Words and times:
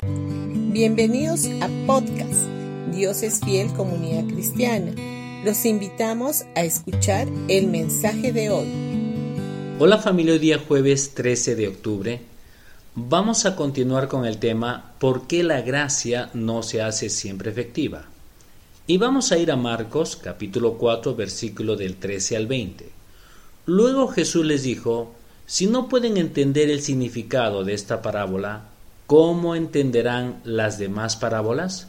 Bienvenidos 0.00 1.46
a 1.60 1.68
podcast 1.84 2.46
Dios 2.92 3.24
es 3.24 3.40
fiel 3.40 3.72
comunidad 3.72 4.32
cristiana. 4.32 4.92
Los 5.44 5.64
invitamos 5.64 6.44
a 6.54 6.62
escuchar 6.62 7.26
el 7.48 7.66
mensaje 7.66 8.32
de 8.32 8.48
hoy. 8.50 8.68
Hola 9.80 9.98
familia, 9.98 10.34
hoy 10.34 10.38
día 10.38 10.60
jueves 10.60 11.14
13 11.14 11.56
de 11.56 11.66
octubre. 11.66 12.20
Vamos 12.94 13.44
a 13.44 13.56
continuar 13.56 14.06
con 14.06 14.24
el 14.24 14.38
tema 14.38 14.94
¿Por 15.00 15.26
qué 15.26 15.42
la 15.42 15.62
gracia 15.62 16.30
no 16.32 16.62
se 16.62 16.80
hace 16.80 17.10
siempre 17.10 17.50
efectiva? 17.50 18.04
Y 18.86 18.98
vamos 18.98 19.32
a 19.32 19.38
ir 19.38 19.50
a 19.50 19.56
Marcos 19.56 20.14
capítulo 20.14 20.74
4 20.74 21.16
versículo 21.16 21.74
del 21.74 21.96
13 21.96 22.36
al 22.36 22.46
20. 22.46 22.88
Luego 23.66 24.06
Jesús 24.06 24.46
les 24.46 24.62
dijo, 24.62 25.12
si 25.44 25.66
no 25.66 25.88
pueden 25.88 26.18
entender 26.18 26.70
el 26.70 26.82
significado 26.82 27.64
de 27.64 27.74
esta 27.74 28.00
parábola, 28.00 28.77
¿cómo 29.08 29.56
entenderán 29.56 30.38
las 30.44 30.78
demás 30.78 31.16
parábolas? 31.16 31.88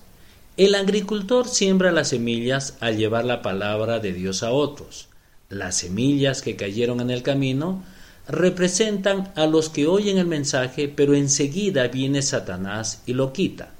El 0.55 0.73
agricultor 0.73 1.49
siembra 1.49 1.91
las 1.91 2.07
semillas 2.07 2.77
al 2.79 2.95
llevar 2.95 3.25
la 3.25 3.41
palabra 3.41 3.99
de 3.99 4.13
Dios 4.13 4.41
a 4.41 4.51
otros. 4.51 5.09
Las 5.49 5.75
semillas 5.75 6.41
que 6.41 6.55
cayeron 6.55 7.01
en 7.01 7.11
el 7.11 7.21
camino 7.21 7.83
representan 8.29 9.33
a 9.35 9.47
los 9.47 9.67
que 9.67 9.85
oyen 9.85 10.17
el 10.17 10.27
mensaje, 10.27 10.87
pero 10.87 11.13
enseguida 11.13 11.89
viene 11.89 12.21
Satanás 12.21 13.01
y 13.05 13.11
lo 13.11 13.33
quita. 13.33 13.73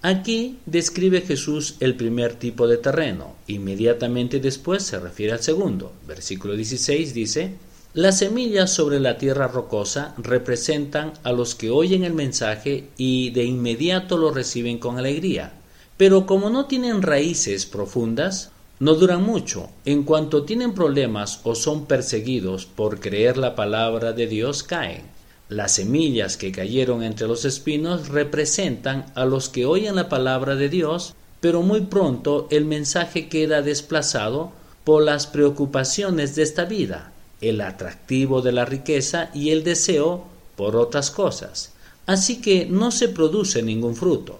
Aquí 0.00 0.56
describe 0.64 1.20
Jesús 1.20 1.74
el 1.80 1.96
primer 1.96 2.36
tipo 2.36 2.66
de 2.66 2.78
terreno. 2.78 3.34
Inmediatamente 3.46 4.40
después 4.40 4.82
se 4.82 4.98
refiere 4.98 5.34
al 5.34 5.42
segundo. 5.42 5.92
Versículo 6.08 6.56
16 6.56 7.12
dice, 7.12 7.52
Las 7.96 8.18
semillas 8.18 8.74
sobre 8.74 9.00
la 9.00 9.16
tierra 9.16 9.48
rocosa 9.48 10.12
representan 10.18 11.14
a 11.22 11.32
los 11.32 11.54
que 11.54 11.70
oyen 11.70 12.04
el 12.04 12.12
mensaje 12.12 12.90
y 12.98 13.30
de 13.30 13.44
inmediato 13.44 14.18
lo 14.18 14.30
reciben 14.32 14.76
con 14.76 14.98
alegría. 14.98 15.54
Pero 15.96 16.26
como 16.26 16.50
no 16.50 16.66
tienen 16.66 17.00
raíces 17.00 17.64
profundas, 17.64 18.50
no 18.80 18.96
duran 18.96 19.22
mucho. 19.22 19.70
En 19.86 20.02
cuanto 20.02 20.44
tienen 20.44 20.74
problemas 20.74 21.40
o 21.44 21.54
son 21.54 21.86
perseguidos 21.86 22.66
por 22.66 23.00
creer 23.00 23.38
la 23.38 23.54
palabra 23.54 24.12
de 24.12 24.26
Dios, 24.26 24.62
caen. 24.62 25.04
Las 25.48 25.76
semillas 25.76 26.36
que 26.36 26.52
cayeron 26.52 27.02
entre 27.02 27.26
los 27.26 27.46
espinos 27.46 28.08
representan 28.08 29.06
a 29.14 29.24
los 29.24 29.48
que 29.48 29.64
oyen 29.64 29.96
la 29.96 30.10
palabra 30.10 30.54
de 30.54 30.68
Dios, 30.68 31.14
pero 31.40 31.62
muy 31.62 31.80
pronto 31.80 32.46
el 32.50 32.66
mensaje 32.66 33.30
queda 33.30 33.62
desplazado 33.62 34.52
por 34.84 35.02
las 35.02 35.26
preocupaciones 35.26 36.36
de 36.36 36.42
esta 36.42 36.66
vida, 36.66 37.14
el 37.48 37.60
atractivo 37.60 38.42
de 38.42 38.52
la 38.52 38.64
riqueza 38.64 39.30
y 39.34 39.50
el 39.50 39.64
deseo 39.64 40.24
por 40.56 40.76
otras 40.76 41.10
cosas. 41.10 41.72
Así 42.06 42.40
que 42.40 42.66
no 42.66 42.90
se 42.90 43.08
produce 43.08 43.62
ningún 43.62 43.96
fruto. 43.96 44.38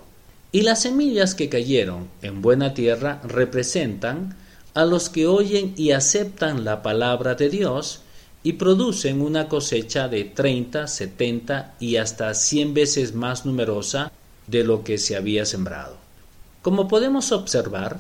Y 0.53 0.63
las 0.63 0.83
semillas 0.83 1.35
que 1.35 1.49
cayeron 1.49 2.09
en 2.23 2.43
buena 2.43 2.75
tierra 2.75 3.21
representan 3.25 4.37
a 4.75 4.85
los 4.85 5.09
que 5.09 5.27
oyen 5.27 5.75
y 5.77 5.91
aceptan 5.93 6.65
la 6.65 6.83
palabra 6.83 7.35
de 7.35 7.49
Dios, 7.49 8.03
y 8.47 8.53
producen 8.53 9.23
una 9.23 9.49
cosecha 9.49 10.07
de 10.07 10.23
30, 10.23 10.87
70 10.87 11.75
y 11.81 11.97
hasta 11.97 12.33
100 12.33 12.75
veces 12.75 13.13
más 13.13 13.45
numerosa 13.45 14.13
de 14.47 14.63
lo 14.63 14.85
que 14.85 14.99
se 14.99 15.17
había 15.17 15.45
sembrado. 15.45 15.97
Como 16.63 16.87
podemos 16.87 17.33
observar, 17.33 17.99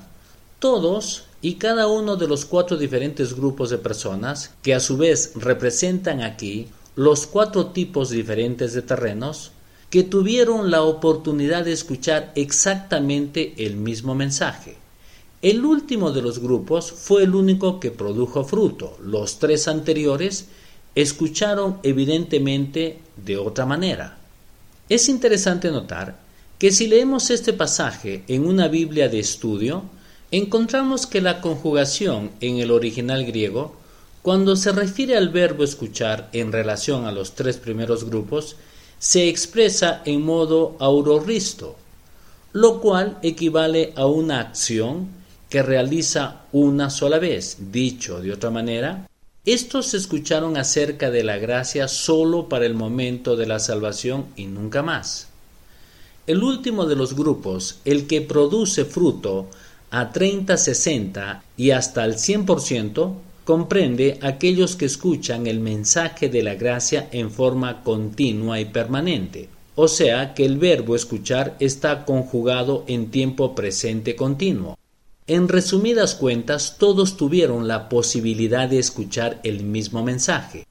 todos 0.61 1.25
y 1.42 1.55
cada 1.55 1.87
uno 1.87 2.17
de 2.17 2.27
los 2.27 2.45
cuatro 2.45 2.77
diferentes 2.77 3.34
grupos 3.34 3.70
de 3.70 3.79
personas, 3.79 4.55
que 4.62 4.75
a 4.75 4.81
su 4.81 4.97
vez 4.97 5.33
representan 5.37 6.23
aquí 6.23 6.69
los 6.95 7.27
cuatro 7.27 7.67
tipos 7.67 8.11
diferentes 8.11 8.73
de 8.73 8.83
terrenos, 8.83 9.53
que 9.91 10.03
tuvieron 10.03 10.70
la 10.70 10.83
oportunidad 10.83 11.64
de 11.64 11.73
escuchar 11.73 12.33
exactamente 12.34 13.55
el 13.59 13.77
mismo 13.77 14.14
mensaje. 14.14 14.77
El 15.42 15.64
último 15.64 16.11
de 16.11 16.23
los 16.23 16.39
grupos 16.39 16.91
fue 16.91 17.23
el 17.23 17.34
único 17.34 17.79
que 17.79 17.91
produjo 17.91 18.45
fruto. 18.45 18.97
Los 19.03 19.39
tres 19.39 19.68
anteriores 19.68 20.47
escucharon 20.95 21.79
evidentemente 21.83 22.98
de 23.17 23.36
otra 23.36 23.67
manera. 23.67 24.18
Es 24.89 25.08
interesante 25.08 25.70
notar 25.70 26.18
que 26.58 26.73
si 26.73 26.86
leemos 26.86 27.30
este 27.30 27.53
pasaje 27.53 28.24
en 28.29 28.47
una 28.47 28.67
Biblia 28.68 29.08
de 29.08 29.18
estudio, 29.18 29.85
encontramos 30.31 31.07
que 31.07 31.20
la 31.20 31.41
conjugación 31.41 32.31
en 32.41 32.59
el 32.59 32.70
original 32.70 33.25
griego, 33.25 33.77
cuando 34.23 34.57
se 34.57 34.73
refiere 34.73 35.17
al 35.17 35.29
verbo 35.29 35.63
escuchar 35.63 36.29
en 36.33 36.53
relación 36.53 37.05
a 37.07 37.13
los 37.13 37.35
tres 37.35 37.59
primeros 37.59 38.05
grupos, 38.05 38.57
se 38.98 39.29
expresa 39.29 40.03
en 40.05 40.23
modo 40.23 40.77
auroristo, 40.81 41.77
lo 42.53 42.81
cual 42.81 43.19
equivale 43.23 43.92
a 43.97 44.07
una 44.07 44.41
acción 44.41 45.09
que 45.48 45.63
realiza 45.63 46.42
una 46.53 46.91
sola 46.91 47.19
vez. 47.19 47.59
Dicho 47.70 48.20
de 48.20 48.33
otra 48.33 48.51
manera, 48.51 49.09
estos 49.45 49.95
escucharon 49.95 50.57
acerca 50.57 51.11
de 51.11 51.23
la 51.23 51.36
gracia 51.36 51.86
solo 51.86 52.48
para 52.48 52.67
el 52.67 52.75
momento 52.75 53.36
de 53.36 53.47
la 53.47 53.61
salvación 53.61 54.27
y 54.35 54.47
nunca 54.47 54.83
más. 54.83 55.29
El 56.27 56.42
último 56.42 56.86
de 56.86 56.97
los 56.97 57.15
grupos, 57.15 57.79
el 57.85 58.09
que 58.09 58.23
produce 58.23 58.85
fruto 58.85 59.48
a 59.91 60.13
30, 60.13 60.57
60 60.57 61.42
y 61.57 61.70
hasta 61.70 62.05
el 62.05 62.14
100%, 62.14 63.14
comprende 63.45 64.19
aquellos 64.23 64.74
que 64.77 64.86
escuchan 64.86 65.47
el 65.47 65.61
mensaje 65.61 66.29
de 66.29 66.42
la 66.42 66.55
gracia 66.55 67.08
en 67.13 67.30
forma 67.30 67.83
continua 67.83 68.58
y 68.61 68.64
permanente. 68.64 69.48
O 69.77 69.89
sea 69.89 70.35
que 70.35 70.45
el 70.45 70.58
verbo 70.58 70.97
escuchar 70.97 71.57
está 71.61 72.05
conjugado 72.05 72.85
en 72.89 73.11
tiempo 73.11 73.55
presente 73.55 74.17
continuo. 74.17 74.79
En 75.29 75.48
resumidas 75.48 76.14
cuentas, 76.14 76.77
todos 76.79 77.17
tuvieron 77.17 77.68
la 77.68 77.89
posibilidad 77.89 78.68
de 78.68 78.79
escuchar 78.79 79.41
el 79.45 79.64
mismo 79.64 80.03
mensaje. 80.03 80.67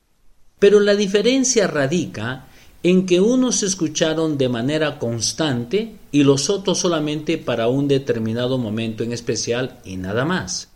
Pero 0.60 0.80
la 0.80 0.96
diferencia 0.96 1.68
radica 1.68 2.48
en 2.86 3.08
que 3.08 3.20
unos 3.20 3.64
escucharon 3.64 4.38
de 4.38 4.48
manera 4.48 5.00
constante 5.00 5.96
y 6.12 6.22
los 6.22 6.52
otros 6.52 6.78
solamente 6.78 7.40
para 7.40 7.68
un 7.68 7.88
determinado 7.88 8.60
momento 8.60 9.04
en 9.04 9.12
especial 9.12 9.80
y 9.84 9.98
nada 9.98 10.24
más. 10.24 10.68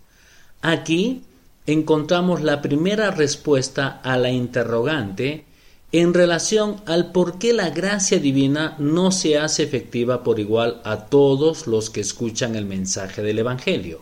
Aquí 0.63 1.21
encontramos 1.67 2.41
la 2.41 2.63
primera 2.63 3.11
respuesta 3.11 4.01
a 4.03 4.17
la 4.17 4.31
interrogante 4.31 5.45
en 5.91 6.15
relación 6.15 6.77
al 6.87 7.11
por 7.11 7.37
qué 7.37 7.53
la 7.53 7.69
gracia 7.69 8.17
divina 8.17 8.75
no 8.79 9.11
se 9.11 9.37
hace 9.37 9.61
efectiva 9.61 10.23
por 10.23 10.39
igual 10.39 10.81
a 10.85 11.05
todos 11.05 11.67
los 11.67 11.91
que 11.91 12.01
escuchan 12.01 12.55
el 12.55 12.65
mensaje 12.65 13.21
del 13.21 13.37
Evangelio. 13.37 14.01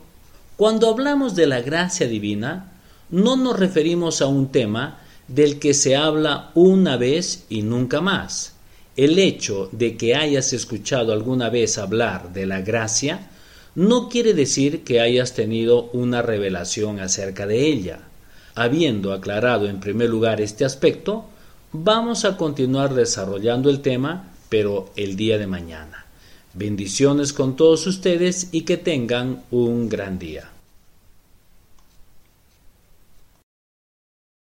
Cuando 0.56 0.90
hablamos 0.90 1.36
de 1.36 1.48
la 1.48 1.60
gracia 1.60 2.08
divina, 2.08 2.72
no 3.10 3.36
nos 3.36 3.60
referimos 3.60 4.22
a 4.22 4.28
un 4.28 4.48
tema 4.48 5.02
del 5.28 5.60
que 5.60 5.74
se 5.74 5.96
habla 5.96 6.52
una 6.56 6.98
vez 6.98 7.46
y 7.50 7.62
nunca 7.62 8.02
más. 8.02 8.54
El 8.96 9.20
hecho 9.20 9.70
de 9.72 9.98
que 9.98 10.16
hayas 10.16 10.54
escuchado 10.54 11.14
alguna 11.14 11.50
vez 11.50 11.78
hablar 11.78 12.34
de 12.34 12.46
la 12.46 12.62
gracia 12.62 13.30
no 13.76 14.10
quiere 14.10 14.34
decir 14.34 14.84
que 14.84 15.02
hayas 15.02 15.34
tenido 15.34 15.90
una 15.94 16.22
revelación 16.22 17.00
acerca 17.00 17.46
de 17.46 17.68
ella. 17.68 18.00
Habiendo 18.56 19.14
aclarado 19.14 19.68
en 19.70 19.80
primer 19.80 20.10
lugar 20.10 20.42
este 20.42 20.66
aspecto, 20.66 21.26
Vamos 21.74 22.24
a 22.24 22.38
continuar 22.38 22.94
desarrollando 22.94 23.70
el 23.70 23.82
tema, 23.82 24.32
pero 24.48 24.90
el 24.96 25.18
día 25.18 25.38
de 25.38 25.48
mañana. 25.48 26.06
Bendiciones 26.54 27.34
con 27.34 27.58
todos 27.58 27.86
ustedes 27.88 28.48
y 28.54 28.62
que 28.62 28.78
tengan 28.78 29.44
un 29.52 29.90
gran 29.90 30.18
día. 30.18 30.50